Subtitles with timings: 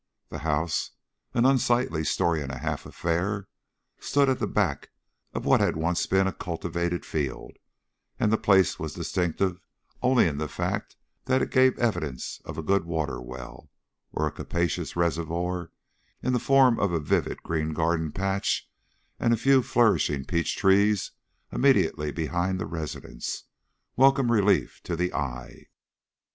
[0.29, 0.93] The house,
[1.35, 3.47] an unsightly story and a half affair,
[3.99, 4.89] stood at the back
[5.35, 7.51] of what had once been a cultivated field,
[8.19, 9.61] and the place was distinctive
[10.01, 10.95] only in the fact
[11.25, 13.69] that it gave evidence of a good water well,
[14.11, 15.71] or a capacious reservoir,
[16.23, 18.67] in the form of a vivid green garden patch
[19.19, 21.11] and a few flourishing peach trees
[21.51, 23.43] immediately behind the residence
[23.95, 25.67] welcome relief to the eye.